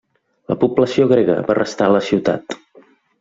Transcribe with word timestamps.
La 0.53 0.55
població 0.63 1.05
grega 1.11 1.35
va 1.49 1.57
restar 1.61 1.91
a 1.91 1.95
la 1.99 2.05
ciutat. 2.11 2.57